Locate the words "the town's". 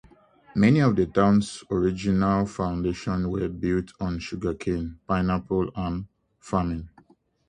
0.95-1.63